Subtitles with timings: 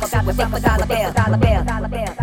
[0.00, 2.21] from a dollar bill, dollar bill, dollar bill.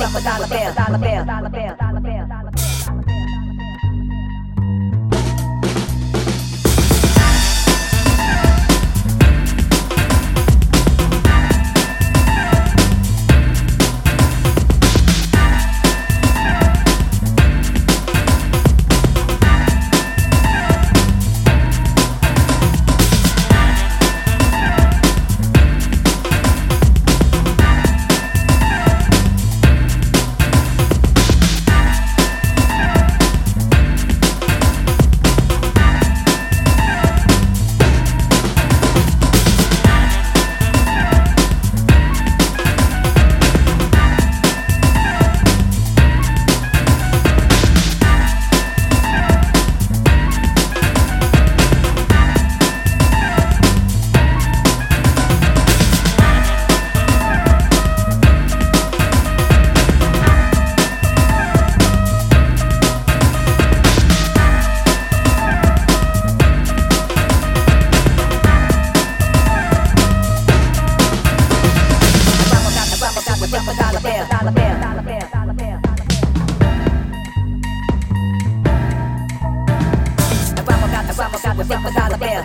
[0.00, 2.69] Rapa da Lapé, da Lapé, da Lapé, da Lapé.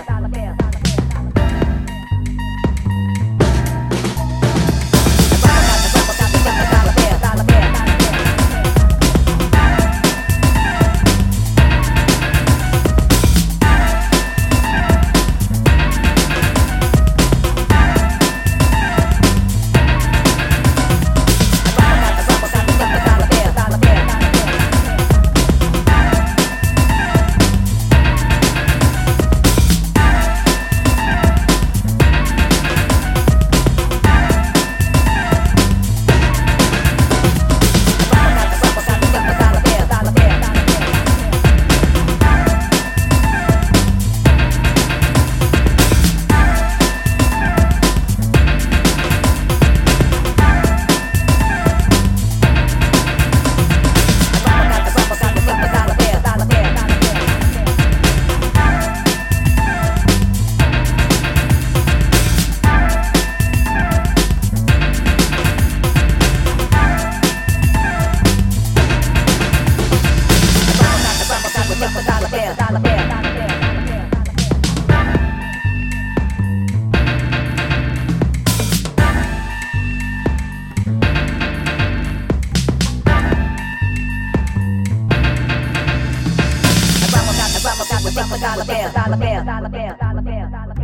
[88.40, 90.77] dala, dala, dala, dala, dala, dala, dala, dala,